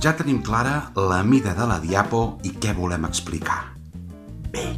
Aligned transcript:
Ja 0.00 0.14
tenim 0.16 0.38
clara 0.40 0.92
la 0.96 1.18
mida 1.22 1.52
de 1.52 1.66
la 1.68 1.76
diapo 1.76 2.38
i 2.48 2.54
què 2.56 2.72
volem 2.72 3.04
explicar. 3.04 3.74
Bé. 4.48 4.70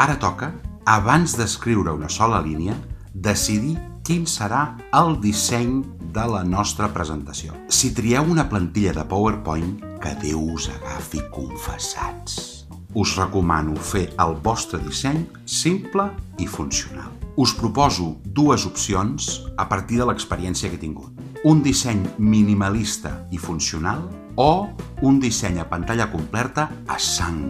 Ara 0.00 0.14
toca, 0.16 0.48
abans 0.88 1.34
d'escriure 1.36 1.92
una 1.92 2.08
sola 2.08 2.40
línia, 2.40 2.78
decidir 3.12 3.76
quin 4.08 4.24
serà 4.24 4.62
el 4.96 5.18
disseny 5.20 5.82
de 6.16 6.24
la 6.32 6.40
nostra 6.40 6.88
presentació. 6.96 7.52
Si 7.68 7.92
trieu 7.92 8.24
una 8.32 8.48
plantilla 8.48 8.96
de 8.96 9.04
PowerPoint, 9.04 9.76
que 10.00 10.16
Déu 10.24 10.40
us 10.56 10.70
agafi 10.72 11.20
confessats. 11.36 12.64
Us 12.96 13.18
recomano 13.20 13.76
fer 13.76 14.08
el 14.16 14.38
vostre 14.40 14.80
disseny 14.80 15.26
simple 15.44 16.08
i 16.40 16.48
funcional. 16.48 17.12
Us 17.36 17.52
proposo 17.52 18.14
dues 18.24 18.64
opcions 18.64 19.42
a 19.60 19.68
partir 19.68 20.00
de 20.00 20.08
l'experiència 20.08 20.72
que 20.72 20.80
he 20.80 20.88
tingut. 20.88 21.29
Un 21.42 21.62
disseny 21.64 22.02
minimalista 22.18 23.26
i 23.32 23.38
funcional 23.40 24.02
o 24.36 24.68
un 25.00 25.20
disseny 25.20 25.56
a 25.58 25.64
pantalla 25.64 26.10
completa 26.12 26.66
a 26.84 26.98
sang. 27.00 27.46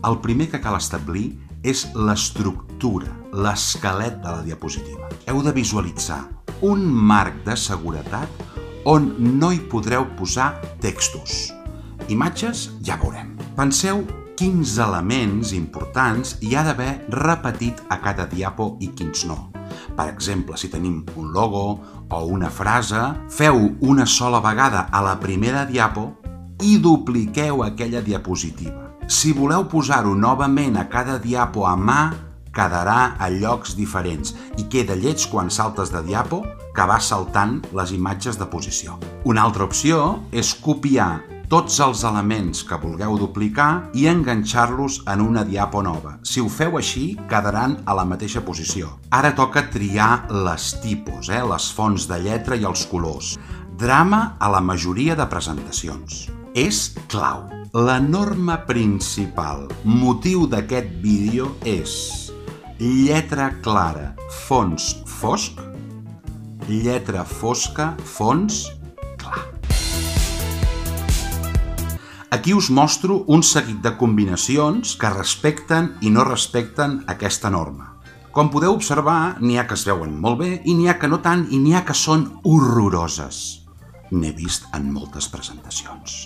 El 0.00 0.16
primer 0.24 0.46
que 0.48 0.62
cal 0.64 0.78
establir 0.78 1.26
és 1.60 1.82
l'estructura, 1.92 3.12
l'esquelet 3.36 4.16
de 4.24 4.32
la 4.32 4.40
diapositiva. 4.46 5.10
Heu 5.28 5.42
de 5.44 5.52
visualitzar 5.52 6.22
un 6.64 6.88
marc 6.88 7.44
de 7.44 7.56
seguretat 7.60 8.32
on 8.88 9.12
no 9.36 9.52
hi 9.52 9.60
podreu 9.60 10.08
posar 10.16 10.54
textos. 10.80 11.52
Imatges 12.08 12.70
ja 12.80 12.96
veurem. 12.96 13.36
Penseu 13.60 14.06
quins 14.34 14.78
elements 14.82 15.52
importants 15.54 16.36
hi 16.42 16.54
ha 16.56 16.64
d'haver 16.66 17.06
repetit 17.14 17.82
a 17.88 18.00
cada 18.02 18.26
diapo 18.30 18.74
i 18.82 18.90
quins 18.96 19.24
no. 19.30 19.50
Per 19.94 20.08
exemple, 20.10 20.58
si 20.58 20.70
tenim 20.70 21.02
un 21.14 21.30
logo 21.32 21.64
o 22.10 22.20
una 22.26 22.50
frase, 22.50 23.00
feu 23.30 23.76
una 23.86 24.06
sola 24.06 24.40
vegada 24.42 24.88
a 24.90 25.02
la 25.06 25.16
primera 25.22 25.64
diapo 25.64 26.08
i 26.62 26.78
dupliqueu 26.82 27.62
aquella 27.62 28.02
diapositiva. 28.02 28.96
Si 29.06 29.32
voleu 29.36 29.66
posar-ho 29.68 30.14
novament 30.14 30.78
a 30.80 30.88
cada 30.88 31.18
diapo 31.18 31.66
a 31.68 31.74
mà, 31.76 32.00
quedarà 32.54 33.14
a 33.18 33.28
llocs 33.30 33.74
diferents 33.76 34.34
i 34.58 34.66
queda 34.70 34.96
lleig 34.98 35.26
quan 35.30 35.50
saltes 35.50 35.90
de 35.92 36.02
diapo 36.06 36.44
que 36.74 36.86
vas 36.86 37.10
saltant 37.10 37.60
les 37.74 37.92
imatges 37.94 38.38
de 38.38 38.46
posició. 38.50 38.98
Una 39.24 39.42
altra 39.46 39.66
opció 39.66 40.24
és 40.32 40.54
copiar 40.54 41.33
tots 41.54 41.76
els 41.84 42.00
elements 42.02 42.64
que 42.66 42.74
vulgueu 42.82 43.12
duplicar 43.14 43.92
i 43.94 44.08
enganxar-los 44.10 44.96
en 45.12 45.20
una 45.22 45.44
diapo 45.46 45.84
nova. 45.86 46.16
Si 46.26 46.42
ho 46.42 46.48
feu 46.50 46.80
així, 46.80 47.04
quedaran 47.30 47.76
a 47.86 47.94
la 47.94 48.02
mateixa 48.10 48.42
posició. 48.42 48.88
Ara 49.14 49.30
toca 49.38 49.62
triar 49.70 50.24
les 50.48 50.72
tipus, 50.82 51.30
eh? 51.30 51.44
les 51.46 51.68
fonts 51.76 52.08
de 52.10 52.18
lletra 52.24 52.58
i 52.58 52.66
els 52.66 52.82
colors. 52.90 53.36
Drama 53.78 54.34
a 54.42 54.50
la 54.50 54.64
majoria 54.66 55.14
de 55.14 55.28
presentacions. 55.30 56.24
És 56.58 56.88
clau. 57.06 57.46
La 57.70 58.00
norma 58.02 58.58
principal, 58.66 59.68
motiu 59.86 60.48
d'aquest 60.50 60.90
vídeo 61.06 61.52
és 61.62 61.94
lletra 62.82 63.52
clara, 63.62 64.16
fons 64.48 64.90
fosc, 65.06 65.62
lletra 66.66 67.22
fosca, 67.22 67.92
fons 68.02 68.64
Aquí 72.34 72.52
us 72.52 72.68
mostro 72.68 73.20
un 73.28 73.44
seguit 73.46 73.76
de 73.78 73.92
combinacions 73.94 74.96
que 74.98 75.10
respecten 75.12 75.92
i 76.02 76.10
no 76.10 76.24
respecten 76.26 76.96
aquesta 77.12 77.46
norma. 77.54 77.92
Com 78.34 78.50
podeu 78.50 78.74
observar, 78.74 79.36
n'hi 79.38 79.60
ha 79.60 79.64
que 79.70 79.76
es 79.78 79.84
veuen 79.86 80.16
molt 80.24 80.40
bé 80.40 80.48
i 80.64 80.74
n'hi 80.74 80.88
ha 80.90 80.96
que 80.98 81.06
no 81.12 81.20
tant 81.22 81.44
i 81.54 81.60
n'hi 81.62 81.76
ha 81.78 81.84
que 81.86 81.94
són 81.94 82.26
horroroses. 82.42 83.38
N'he 84.10 84.34
vist 84.34 84.66
en 84.74 84.90
moltes 84.96 85.30
presentacions. 85.30 86.16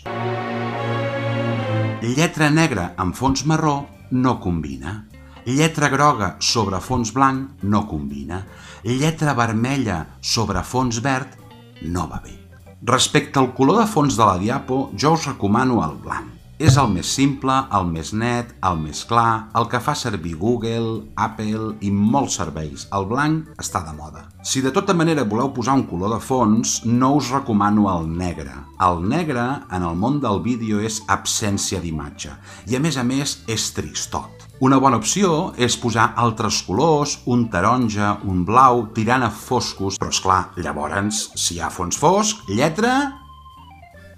Lletra 2.17 2.49
negra 2.57 2.95
amb 2.97 3.13
fons 3.13 3.45
marró 3.45 3.77
no 4.09 4.39
combina. 4.41 5.03
Lletra 5.45 5.93
groga 5.93 6.39
sobre 6.41 6.81
fons 6.81 7.13
blanc 7.13 7.69
no 7.69 7.85
combina. 7.93 8.47
Lletra 8.81 9.37
vermella 9.37 10.07
sobre 10.25 10.65
fons 10.65 11.05
verd 11.05 11.37
no 11.85 12.09
va 12.09 12.25
bé. 12.25 12.48
Respecte 12.81 13.41
al 13.41 13.55
color 13.55 13.81
de 13.81 13.87
fons 13.91 14.15
de 14.15 14.23
la 14.23 14.37
diapo, 14.39 14.93
jo 14.95 15.17
us 15.17 15.25
recomano 15.27 15.81
el 15.83 15.97
blanc. 15.99 16.35
És 16.63 16.77
el 16.79 16.89
més 16.91 17.11
simple, 17.11 17.55
el 17.75 17.89
més 17.91 18.13
net, 18.15 18.53
el 18.67 18.79
més 18.79 19.01
clar, 19.07 19.51
el 19.59 19.67
que 19.71 19.81
fa 19.83 19.97
servir 19.99 20.37
Google, 20.39 21.05
Apple 21.19 21.73
i 21.83 21.91
molts 21.91 22.39
serveis. 22.39 22.87
El 22.95 23.07
blanc 23.11 23.51
està 23.59 23.83
de 23.87 23.95
moda. 23.99 24.25
Si 24.47 24.63
de 24.63 24.71
tota 24.75 24.95
manera 24.95 25.27
voleu 25.27 25.51
posar 25.55 25.75
un 25.79 25.87
color 25.91 26.15
de 26.15 26.23
fons, 26.23 26.81
no 26.87 27.17
us 27.19 27.31
recomano 27.35 27.91
el 27.97 28.11
negre. 28.11 28.55
El 28.79 29.03
negre, 29.11 29.47
en 29.71 29.87
el 29.87 29.99
món 29.99 30.23
del 30.23 30.43
vídeo, 30.47 30.79
és 30.79 31.03
absència 31.07 31.83
d'imatge. 31.83 32.35
I 32.71 32.79
a 32.79 32.83
més 32.83 32.99
a 32.99 33.07
més, 33.07 33.41
és 33.51 33.73
tristot. 33.75 34.38
Una 34.59 34.81
bona 34.83 34.99
opció 34.99 35.53
és 35.55 35.77
posar 35.79 36.09
altres 36.19 36.57
colors, 36.67 37.13
un 37.31 37.45
taronja, 37.53 38.17
un 38.27 38.41
blau, 38.43 38.89
tirant 38.95 39.23
a 39.23 39.29
foscos, 39.31 40.01
però 40.01 40.11
és 40.11 40.19
clar, 40.25 40.39
llavors, 40.59 41.21
si 41.39 41.55
hi 41.55 41.61
ha 41.63 41.69
fons 41.71 41.95
fosc, 41.95 42.43
lletra... 42.51 42.95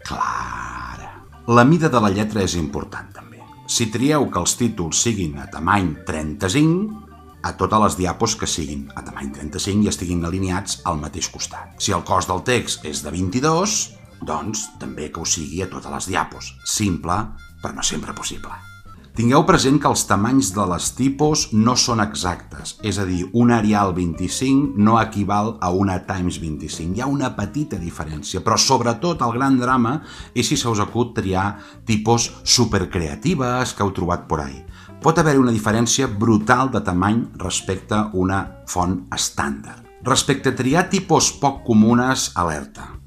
clara. 0.09 1.11
La 1.53 1.67
mida 1.69 1.91
de 1.93 2.01
la 2.01 2.09
lletra 2.15 2.41
és 2.41 2.55
important, 2.57 3.13
també. 3.13 3.43
Si 3.69 3.91
trieu 3.93 4.31
que 4.33 4.41
els 4.41 4.57
títols 4.57 5.03
siguin 5.05 5.37
a 5.43 5.45
tamany 5.53 5.93
35, 6.09 7.05
a 7.45 7.53
totes 7.61 7.85
les 7.85 8.01
diapos 8.01 8.39
que 8.41 8.49
siguin 8.49 8.89
a 8.97 9.05
tamany 9.05 9.35
35 9.37 9.85
i 9.85 9.93
estiguin 9.93 10.25
alineats 10.25 10.81
al 10.89 10.97
mateix 11.05 11.29
costat. 11.29 11.77
Si 11.77 11.93
el 11.93 12.07
cost 12.09 12.33
del 12.33 12.41
text 12.49 12.89
és 12.89 13.05
de 13.05 13.13
22, 13.13 13.79
doncs 14.25 14.71
també 14.81 15.13
que 15.13 15.21
ho 15.21 15.29
sigui 15.29 15.61
a 15.61 15.69
totes 15.69 15.93
les 15.99 16.11
diapos. 16.15 16.53
Simple, 16.65 17.21
però 17.61 17.77
no 17.77 17.85
sempre 17.85 18.17
possible. 18.17 18.70
Tingueu 19.11 19.43
present 19.43 19.81
que 19.83 19.91
els 19.91 20.05
tamanys 20.07 20.53
de 20.55 20.65
les 20.71 20.85
tipos 20.95 21.49
no 21.51 21.73
són 21.75 21.99
exactes, 22.05 22.77
és 22.87 23.01
a 23.03 23.07
dir, 23.09 23.25
un 23.35 23.51
Arial 23.51 23.91
25 23.97 24.79
no 24.79 25.01
equival 25.01 25.57
a 25.59 25.73
una 25.75 25.97
Times 26.07 26.39
25. 26.39 26.95
Hi 26.95 27.03
ha 27.03 27.09
una 27.11 27.33
petita 27.35 27.81
diferència, 27.81 28.43
però 28.47 28.55
sobretot 28.55 29.25
el 29.27 29.35
gran 29.35 29.59
drama 29.59 29.97
és 30.31 30.47
si 30.47 30.61
se 30.61 30.71
us 30.71 30.83
acut 30.85 31.11
triar 31.19 31.49
tipos 31.91 32.29
supercreatives 32.45 33.75
que 33.75 33.83
heu 33.83 33.91
trobat 33.99 34.31
por 34.31 34.45
ahí. 34.45 34.63
Pot 35.03 35.19
haver-hi 35.19 35.43
una 35.43 35.57
diferència 35.57 36.07
brutal 36.07 36.71
de 36.71 36.85
tamany 36.87 37.25
respecte 37.43 37.99
a 37.99 38.07
una 38.15 38.45
font 38.71 39.09
estàndard. 39.11 39.83
Respecte 40.07 40.55
a 40.55 40.57
triar 40.63 40.87
tipos 40.95 41.35
poc 41.43 41.65
comunes, 41.67 42.31
alerta 42.39 43.00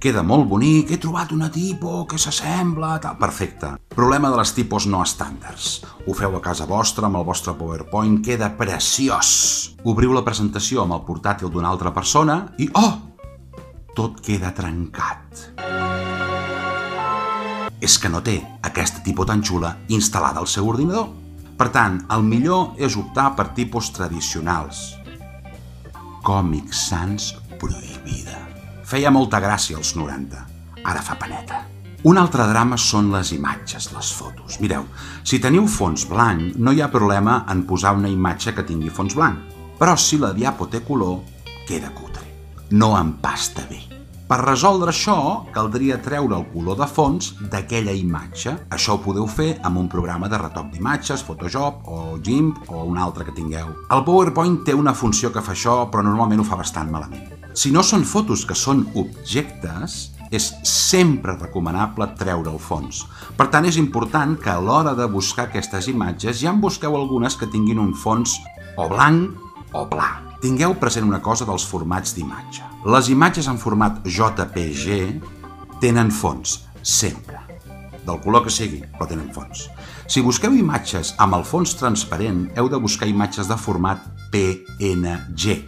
queda 0.00 0.22
molt 0.24 0.48
bonic, 0.48 0.90
he 0.94 0.98
trobat 0.98 1.32
una 1.36 1.50
tipo 1.52 2.06
que 2.08 2.18
s'assembla... 2.18 2.94
Tal. 3.04 3.18
Perfecte. 3.20 3.74
Problema 3.92 4.30
de 4.32 4.40
les 4.40 4.54
tipos 4.56 4.86
no 4.88 5.02
estàndards. 5.04 5.82
Ho 6.08 6.16
feu 6.16 6.34
a 6.38 6.40
casa 6.42 6.66
vostra 6.66 7.10
amb 7.10 7.20
el 7.20 7.26
vostre 7.28 7.54
PowerPoint, 7.58 8.18
queda 8.24 8.48
preciós. 8.56 9.30
Obriu 9.84 10.16
la 10.16 10.24
presentació 10.24 10.86
amb 10.86 10.96
el 10.96 11.04
portàtil 11.04 11.52
d'una 11.52 11.68
altra 11.68 11.92
persona 11.92 12.40
i, 12.58 12.70
oh, 12.80 12.92
tot 13.94 14.22
queda 14.24 14.54
trencat. 14.56 15.44
És 17.80 17.96
que 18.00 18.10
no 18.12 18.20
té 18.24 18.38
aquesta 18.64 19.04
tipo 19.04 19.24
tan 19.28 19.44
xula 19.44 19.76
instal·lada 19.92 20.40
al 20.40 20.48
seu 20.48 20.68
ordinador. 20.68 21.10
Per 21.60 21.68
tant, 21.72 22.00
el 22.12 22.24
millor 22.24 22.80
és 22.80 22.96
optar 22.96 23.34
per 23.36 23.50
tipus 23.56 23.92
tradicionals. 23.96 24.94
Còmic 26.24 26.72
Sans 26.76 27.34
prohibida. 27.60 28.49
Feia 28.90 29.10
molta 29.14 29.38
gràcia 29.38 29.76
als 29.78 29.92
90, 29.94 30.40
ara 30.82 31.02
fa 31.06 31.14
paneta. 31.14 31.60
Un 32.10 32.18
altre 32.18 32.42
drama 32.48 32.74
són 32.80 33.12
les 33.12 33.30
imatges, 33.36 33.86
les 33.94 34.08
fotos. 34.18 34.56
Mireu, 34.58 34.88
si 35.22 35.38
teniu 35.38 35.68
fons 35.70 36.08
blanc, 36.10 36.56
no 36.58 36.74
hi 36.74 36.82
ha 36.82 36.90
problema 36.90 37.44
en 37.54 37.62
posar 37.70 37.94
una 37.94 38.10
imatge 38.10 38.56
que 38.56 38.66
tingui 38.66 38.90
fons 38.90 39.14
blanc. 39.14 39.54
Però 39.78 39.94
si 39.94 40.18
la 40.18 40.32
diapo 40.34 40.66
té 40.66 40.82
color, 40.82 41.20
queda 41.68 41.94
cutre. 41.94 42.26
No 42.74 42.96
empasta 42.98 43.68
bé. 43.70 43.99
Per 44.30 44.36
resoldre 44.44 44.92
això, 44.92 45.14
caldria 45.50 45.96
treure 45.98 46.36
el 46.36 46.44
color 46.52 46.76
de 46.78 46.86
fons 46.86 47.32
d'aquella 47.50 47.90
imatge. 47.98 48.52
Això 48.70 48.94
ho 48.94 49.00
podeu 49.02 49.26
fer 49.26 49.56
amb 49.66 49.80
un 49.80 49.88
programa 49.90 50.28
de 50.30 50.38
retoc 50.38 50.68
d'imatges, 50.70 51.24
Photoshop 51.26 51.88
o 51.90 51.98
GIMP 52.22 52.70
o 52.70 52.84
un 52.86 53.00
altre 53.02 53.26
que 53.26 53.34
tingueu. 53.34 53.72
El 53.90 54.04
PowerPoint 54.06 54.60
té 54.62 54.78
una 54.78 54.94
funció 54.94 55.32
que 55.34 55.42
fa 55.42 55.50
això, 55.56 55.74
però 55.90 56.06
normalment 56.06 56.44
ho 56.44 56.46
fa 56.46 56.60
bastant 56.62 56.94
malament. 56.94 57.26
Si 57.58 57.74
no 57.74 57.82
són 57.82 58.06
fotos 58.06 58.46
que 58.46 58.54
són 58.54 58.86
objectes, 58.94 59.98
és 60.30 60.52
sempre 60.62 61.34
recomanable 61.34 62.12
treure 62.22 62.54
el 62.54 62.62
fons. 62.62 63.02
Per 63.34 63.50
tant, 63.50 63.66
és 63.66 63.82
important 63.82 64.38
que 64.38 64.54
a 64.54 64.60
l'hora 64.62 64.94
de 64.94 65.10
buscar 65.10 65.50
aquestes 65.50 65.90
imatges 65.90 66.38
ja 66.38 66.54
en 66.54 66.62
busqueu 66.62 66.94
algunes 66.94 67.34
que 67.34 67.50
tinguin 67.50 67.82
un 67.82 67.96
fons 67.98 68.38
o 68.78 68.86
blanc 68.94 69.74
o 69.74 69.88
pla. 69.90 70.29
Tingueu 70.40 70.72
present 70.80 71.04
una 71.04 71.20
cosa 71.20 71.44
dels 71.44 71.66
formats 71.68 72.14
d'imatge. 72.16 72.64
Les 72.88 73.10
imatges 73.12 73.44
en 73.50 73.58
format 73.60 73.98
JPG 74.08 74.94
tenen 75.82 76.08
fons, 76.08 76.62
sempre. 76.80 77.36
Del 78.06 78.22
color 78.24 78.46
que 78.46 78.52
sigui, 78.54 78.80
però 78.94 79.04
tenen 79.10 79.28
fons. 79.34 79.66
Si 80.08 80.24
busqueu 80.24 80.56
imatges 80.56 81.12
amb 81.20 81.36
el 81.36 81.44
fons 81.44 81.76
transparent, 81.76 82.46
heu 82.56 82.70
de 82.72 82.80
buscar 82.80 83.10
imatges 83.10 83.52
de 83.52 83.58
format 83.60 84.06
PNG, 84.32 85.58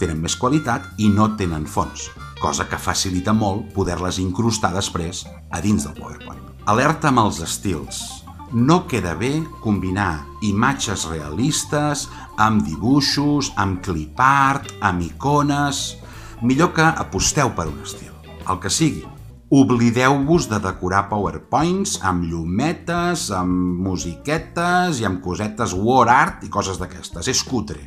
tenen 0.00 0.24
més 0.24 0.38
qualitat 0.40 0.88
i 0.96 1.12
no 1.12 1.34
tenen 1.36 1.68
fons. 1.68 2.08
cosa 2.40 2.64
que 2.64 2.78
facilita 2.80 3.34
molt 3.36 3.66
poder-les 3.74 4.16
incrustar 4.18 4.70
després 4.72 5.26
a 5.52 5.60
dins 5.60 5.84
del 5.84 5.92
PowerPoint. 5.92 6.40
Alerta 6.72 7.10
amb 7.12 7.20
els 7.26 7.42
estils. 7.44 8.19
No 8.52 8.86
queda 8.90 9.14
bé 9.14 9.44
combinar 9.62 10.26
imatges 10.42 11.04
realistes 11.06 12.08
amb 12.36 12.64
dibuixos, 12.66 13.52
amb 13.56 13.82
clipart, 13.84 14.72
amb 14.80 15.06
icones... 15.06 15.98
Millor 16.40 16.70
que 16.72 16.86
aposteu 16.96 17.50
per 17.52 17.66
un 17.68 17.82
estil, 17.84 18.14
el 18.48 18.56
que 18.62 18.70
sigui, 18.72 19.02
Oblideu-vos 19.50 20.44
de 20.46 20.60
decorar 20.62 21.08
powerpoints 21.10 21.96
amb 22.06 22.22
llumetes, 22.30 23.24
amb 23.34 23.80
musiquetes 23.82 25.00
i 25.02 25.08
amb 25.08 25.18
cosetes 25.24 25.74
war 25.74 26.06
art 26.06 26.44
i 26.46 26.50
coses 26.54 26.78
d'aquestes. 26.78 27.26
És 27.26 27.42
cutre. 27.42 27.82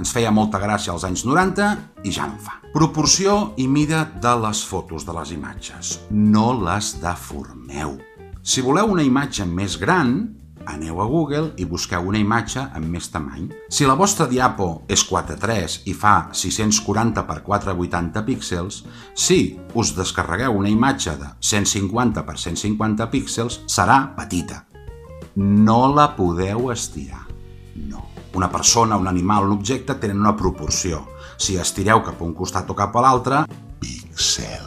Ens 0.00 0.14
feia 0.16 0.32
molta 0.32 0.58
gràcia 0.62 0.94
als 0.94 1.04
anys 1.04 1.26
90 1.28 1.68
i 2.08 2.14
ja 2.16 2.24
no 2.30 2.40
fa. 2.40 2.56
Proporció 2.72 3.52
i 3.60 3.68
mida 3.68 4.06
de 4.16 4.32
les 4.46 4.64
fotos 4.64 5.04
de 5.04 5.12
les 5.20 5.36
imatges. 5.36 5.98
No 6.08 6.54
les 6.64 6.94
deformeu. 7.04 7.98
Si 8.44 8.60
voleu 8.60 8.90
una 8.92 9.00
imatge 9.00 9.46
més 9.48 9.78
gran, 9.80 10.10
aneu 10.68 10.98
a 11.00 11.04
Google 11.08 11.54
i 11.56 11.64
busqueu 11.64 12.10
una 12.10 12.18
imatge 12.20 12.60
amb 12.76 12.90
més 12.92 13.06
tamany. 13.08 13.46
Si 13.72 13.86
la 13.88 13.94
vostra 13.96 14.26
diapo 14.28 14.66
és 14.84 15.00
4.3 15.08 15.78
i 15.88 15.94
fa 15.96 16.28
640 16.36 17.24
x 17.24 17.40
480 17.46 18.24
píxels, 18.26 18.82
si 19.16 19.38
us 19.72 19.94
descarregueu 19.96 20.58
una 20.60 20.68
imatge 20.68 21.16
de 21.22 21.30
150 21.40 22.26
x 22.26 22.44
150 22.50 23.08
píxels, 23.14 23.62
serà 23.64 23.96
petita. 24.18 24.60
No 25.40 25.94
la 25.94 26.10
podeu 26.12 26.68
estirar. 26.74 27.24
No. 27.88 28.04
Una 28.36 28.50
persona, 28.52 29.00
un 29.00 29.08
animal, 29.08 29.48
un 29.48 29.56
objecte 29.56 29.96
tenen 29.96 30.20
una 30.20 30.36
proporció. 30.36 31.00
Si 31.40 31.56
estireu 31.56 32.04
cap 32.04 32.20
a 32.20 32.28
un 32.28 32.36
costat 32.36 32.68
o 32.68 32.76
cap 32.76 32.92
a 32.92 33.08
l'altre, 33.08 33.46
pixel 33.80 34.63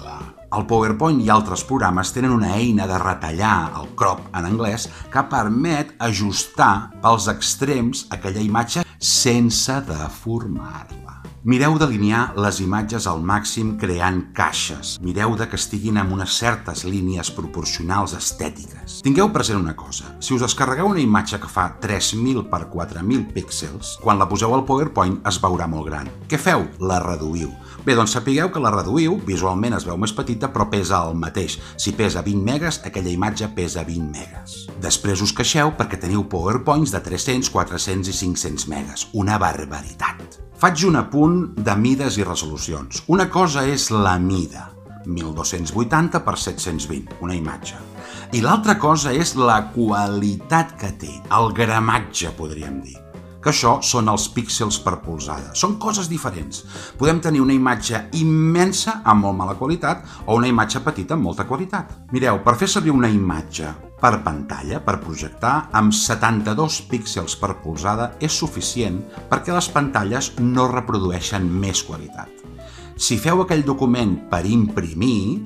el 0.56 0.66
PowerPoint 0.68 1.20
i 1.24 1.32
altres 1.34 1.64
programes 1.68 2.14
tenen 2.16 2.32
una 2.32 2.54
eina 2.56 2.88
de 2.88 3.00
retallar, 3.02 3.74
el 3.82 3.90
crop 4.00 4.24
en 4.32 4.48
anglès, 4.48 4.88
que 5.12 5.26
permet 5.32 5.96
ajustar 6.00 6.74
pels 7.04 7.28
extrems 7.34 8.06
aquella 8.16 8.44
imatge 8.44 8.86
sense 8.98 9.82
deformar-la. 9.90 11.27
Mireu 11.48 11.78
d'alinear 11.80 12.34
les 12.44 12.58
imatges 12.60 13.06
al 13.08 13.22
màxim 13.24 13.70
creant 13.80 14.18
caixes. 14.36 14.98
Mireu 15.00 15.38
de 15.40 15.46
que 15.48 15.56
estiguin 15.56 15.96
amb 16.02 16.12
unes 16.12 16.34
certes 16.36 16.82
línies 16.84 17.30
proporcionals 17.32 18.12
estètiques. 18.18 18.98
Tingueu 19.06 19.30
present 19.32 19.62
una 19.62 19.72
cosa. 19.80 20.10
Si 20.20 20.34
us 20.36 20.42
descarregueu 20.44 20.90
una 20.90 21.00
imatge 21.00 21.38
que 21.40 21.48
fa 21.48 21.70
3.000 21.80 22.44
per 22.52 22.66
4.000 22.74 23.32
píxels, 23.32 23.94
quan 24.02 24.20
la 24.20 24.28
poseu 24.28 24.52
al 24.58 24.66
PowerPoint 24.68 25.22
es 25.32 25.38
veurà 25.40 25.70
molt 25.72 25.88
gran. 25.88 26.10
Què 26.28 26.36
feu? 26.36 26.66
La 26.84 26.98
reduïu. 27.00 27.54
Bé, 27.86 27.96
doncs 27.96 28.18
sapigueu 28.18 28.52
que 28.52 28.60
la 28.60 28.74
reduïu, 28.76 29.16
visualment 29.30 29.78
es 29.78 29.88
veu 29.88 29.96
més 29.96 30.12
petita, 30.18 30.50
però 30.52 30.68
pesa 30.68 31.00
el 31.08 31.16
mateix. 31.16 31.56
Si 31.80 31.94
pesa 31.96 32.26
20 32.26 32.44
megas, 32.44 32.82
aquella 32.84 33.14
imatge 33.14 33.48
pesa 33.56 33.86
20 33.88 34.10
megas. 34.12 34.58
Després 34.84 35.24
us 35.24 35.32
queixeu 35.32 35.72
perquè 35.80 36.02
teniu 36.04 36.28
PowerPoints 36.28 36.92
de 36.92 37.00
300, 37.08 37.54
400 37.56 38.12
i 38.12 38.18
500 38.20 38.68
megas. 38.68 39.08
Una 39.16 39.40
barbaritat. 39.40 40.44
Faig 40.58 40.88
un 40.88 40.96
apunt 40.98 41.36
de 41.62 41.74
mides 41.78 42.16
i 42.18 42.24
resolucions. 42.26 43.04
Una 43.14 43.28
cosa 43.30 43.62
és 43.70 43.92
la 43.94 44.16
mida, 44.18 44.64
1280 45.06 46.24
per 46.26 46.34
720, 46.34 47.20
una 47.22 47.36
imatge. 47.38 47.78
I 48.34 48.42
l'altra 48.42 48.80
cosa 48.82 49.14
és 49.14 49.36
la 49.38 49.60
qualitat 49.76 50.74
que 50.82 50.90
té, 50.98 51.14
el 51.38 51.54
gramatge, 51.54 52.34
podríem 52.40 52.82
dir 52.82 52.98
que 53.38 53.52
això 53.54 53.78
són 53.86 54.10
els 54.10 54.26
píxels 54.34 54.82
per 54.82 54.98
polzada. 55.06 55.54
Són 55.56 55.78
coses 55.80 56.10
diferents. 56.10 56.66
Podem 56.98 57.22
tenir 57.24 57.40
una 57.40 57.54
imatge 57.54 58.08
immensa 58.18 59.04
amb 59.06 59.28
molt 59.28 59.38
mala 59.38 59.56
qualitat 59.62 60.26
o 60.26 60.42
una 60.42 60.50
imatge 60.50 60.82
petita 60.84 61.14
amb 61.14 61.30
molta 61.30 61.46
qualitat. 61.48 61.94
Mireu, 62.12 62.42
per 62.44 62.58
fer 62.58 62.68
servir 62.68 62.98
una 62.98 63.14
imatge 63.14 63.70
per 64.02 64.22
pantalla, 64.26 64.80
per 64.84 65.00
projectar, 65.02 65.70
amb 65.78 65.94
72 65.96 66.82
píxels 66.90 67.38
per 67.40 67.56
polzada 67.64 68.12
és 68.24 68.34
suficient 68.34 69.00
perquè 69.32 69.56
les 69.56 69.70
pantalles 69.74 70.34
no 70.42 70.68
reprodueixen 70.72 71.48
més 71.48 71.82
qualitat. 71.88 72.30
Si 72.98 73.18
feu 73.22 73.44
aquell 73.44 73.66
document 73.66 74.16
per 74.30 74.44
imprimir, 74.50 75.42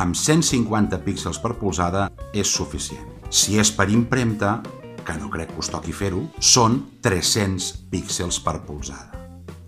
amb 0.00 0.16
150 0.16 1.00
píxels 1.04 1.40
per 1.40 1.54
polzada 1.60 2.08
és 2.32 2.48
suficient. 2.48 3.08
Si 3.32 3.58
és 3.60 3.72
per 3.72 3.88
impremta, 3.92 4.60
que 5.02 5.16
no 5.18 5.32
crec 5.32 5.52
que 5.52 5.64
us 5.64 5.72
toqui 5.72 5.96
fer-ho, 5.96 6.26
són 6.38 6.78
300 7.04 7.72
píxels 7.92 8.40
per 8.44 8.60
polzada. 8.68 9.21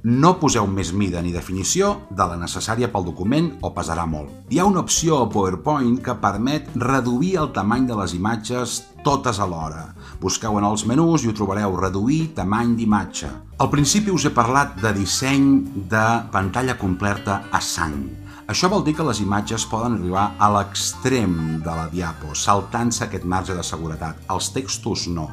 No 0.04 0.34
poseu 0.36 0.66
més 0.68 0.90
mida 0.92 1.22
ni 1.24 1.30
definició 1.32 1.94
de 2.12 2.24
la 2.28 2.34
necessària 2.36 2.90
pel 2.92 3.06
document 3.06 3.46
o 3.64 3.70
pesarà 3.72 4.02
molt. 4.04 4.34
Hi 4.52 4.58
ha 4.60 4.66
una 4.68 4.82
opció 4.84 5.22
a 5.22 5.28
PowerPoint 5.32 5.94
que 6.04 6.12
permet 6.20 6.66
reduir 6.76 7.38
el 7.40 7.48
tamany 7.56 7.86
de 7.88 7.96
les 7.96 8.12
imatges 8.12 8.74
totes 9.06 9.40
alhora. 9.40 9.94
Busqueu 10.20 10.58
en 10.60 10.66
els 10.68 10.84
menús 10.90 11.24
i 11.24 11.30
ho 11.30 11.34
trobareu 11.38 11.78
reduir 11.80 12.34
tamany 12.36 12.74
d'imatge. 12.76 13.30
Al 13.64 13.72
principi 13.72 14.12
us 14.12 14.28
he 14.28 14.34
parlat 14.36 14.76
de 14.84 14.92
disseny 14.92 15.48
de 15.88 16.04
pantalla 16.36 16.76
completa 16.76 17.40
a 17.48 17.64
sang 17.64 17.96
això 18.46 18.68
vol 18.68 18.82
dir 18.84 18.92
que 18.96 19.04
les 19.06 19.22
imatges 19.24 19.64
poden 19.70 19.96
arribar 19.96 20.24
a 20.38 20.50
l'extrem 20.52 21.62
de 21.64 21.72
la 21.72 21.86
diapo, 21.88 22.34
saltant-se 22.36 23.06
aquest 23.06 23.24
marge 23.24 23.56
de 23.56 23.64
seguretat. 23.64 24.20
Els 24.30 24.50
textos 24.52 25.06
no. 25.08 25.30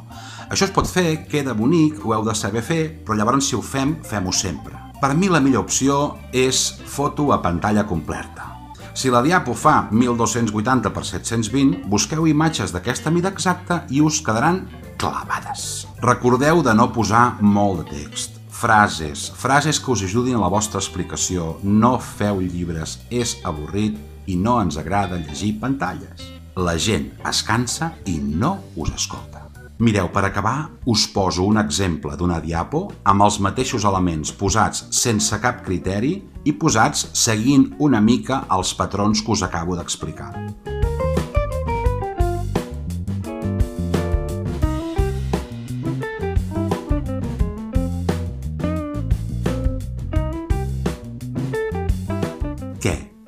Això 0.48 0.64
es 0.64 0.72
pot 0.72 0.88
fer, 0.88 1.26
queda 1.28 1.52
bonic, 1.52 2.00
ho 2.04 2.14
heu 2.16 2.24
de 2.24 2.34
saber 2.34 2.64
fer, 2.64 2.82
però 3.04 3.18
llavors 3.18 3.50
si 3.50 3.56
ho 3.56 3.60
fem, 3.60 3.98
fem-ho 4.08 4.32
sempre. 4.32 4.78
Per 5.02 5.12
mi 5.18 5.28
la 5.28 5.42
millor 5.44 5.66
opció 5.66 6.16
és 6.32 6.64
foto 6.88 7.32
a 7.34 7.42
pantalla 7.44 7.84
completa. 7.84 8.48
Si 8.94 9.10
la 9.12 9.22
diapo 9.24 9.54
fa 9.56 9.88
1280 9.90 10.92
x 10.92 11.14
720, 11.16 11.88
busqueu 11.88 12.28
imatges 12.28 12.72
d'aquesta 12.72 13.10
mida 13.10 13.32
exacta 13.32 13.82
i 13.90 14.00
us 14.00 14.20
quedaran 14.24 14.66
clavades. 14.96 15.88
Recordeu 16.00 16.62
de 16.62 16.76
no 16.76 16.92
posar 16.92 17.32
molt 17.40 17.82
de 17.82 17.90
text 17.92 18.41
frases, 18.62 19.32
frases 19.34 19.80
que 19.80 19.90
us 19.90 20.04
ajudin 20.06 20.36
a 20.38 20.44
la 20.44 20.50
vostra 20.52 20.78
explicació. 20.78 21.56
No 21.66 21.96
feu 21.98 22.38
llibres, 22.44 23.00
és 23.10 23.34
avorrit 23.42 23.98
i 24.30 24.36
no 24.38 24.60
ens 24.62 24.78
agrada 24.78 25.18
llegir 25.18 25.56
pantalles. 25.58 26.28
La 26.54 26.76
gent 26.78 27.10
es 27.26 27.42
cansa 27.42 27.90
i 28.06 28.20
no 28.22 28.58
us 28.76 28.92
escolta. 28.94 29.40
Mireu, 29.82 30.12
per 30.14 30.22
acabar, 30.28 30.70
us 30.86 31.08
poso 31.10 31.42
un 31.42 31.58
exemple 31.58 32.14
d'una 32.14 32.38
diapo 32.44 32.84
amb 33.02 33.26
els 33.26 33.40
mateixos 33.42 33.82
elements 33.88 34.30
posats 34.30 34.84
sense 34.94 35.40
cap 35.42 35.64
criteri 35.66 36.20
i 36.46 36.54
posats 36.54 37.08
seguint 37.18 37.72
una 37.82 37.98
mica 37.98 38.44
els 38.54 38.76
patrons 38.78 39.24
que 39.26 39.34
us 39.34 39.42
acabo 39.42 39.74
d'explicar. 39.74 40.30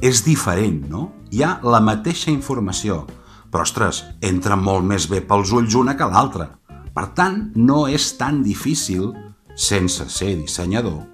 És 0.05 0.25
diferent, 0.27 0.83
no? 0.91 1.09
Hi 1.31 1.43
ha 1.45 1.59
la 1.63 1.81
mateixa 1.81 2.31
informació, 2.33 3.05
però, 3.51 3.63
ostres, 3.63 4.03
entra 4.21 4.57
molt 4.59 4.85
més 4.87 5.07
bé 5.11 5.21
pels 5.23 5.53
ulls 5.55 5.77
una 5.79 5.95
que 5.97 6.09
l'altra. 6.11 6.51
Per 6.95 7.07
tant, 7.15 7.53
no 7.55 7.87
és 7.91 8.13
tan 8.19 8.43
difícil, 8.43 9.13
sense 9.55 10.09
ser 10.11 10.35
dissenyador, 10.41 11.05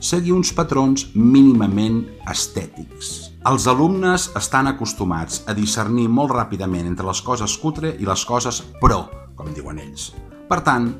seguir 0.00 0.32
uns 0.32 0.52
patrons 0.56 1.10
mínimament 1.14 2.02
estètics. 2.28 3.30
Els 3.48 3.66
alumnes 3.68 4.30
estan 4.36 4.68
acostumats 4.68 5.44
a 5.48 5.56
discernir 5.56 6.08
molt 6.08 6.32
ràpidament 6.36 6.88
entre 6.88 7.08
les 7.08 7.20
coses 7.24 7.56
cutre 7.60 7.94
i 7.96 8.08
les 8.08 8.24
coses 8.28 8.62
pro, 8.80 9.04
com 9.36 9.52
diuen 9.56 9.80
ells. 9.80 10.10
Per 10.48 10.60
tant, 10.64 10.90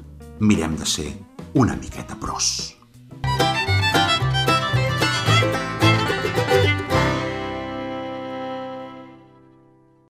mirem 0.40 0.76
de 0.80 0.88
ser 0.88 1.11
una 1.52 1.76
miqueta 1.76 2.16
pros. 2.21 2.76